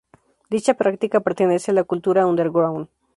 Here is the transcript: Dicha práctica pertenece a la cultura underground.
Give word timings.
Dicha 0.53 0.73
práctica 0.73 1.19
pertenece 1.19 1.69
a 1.69 1.75
la 1.75 1.83
cultura 1.83 2.25
underground. 2.25 2.87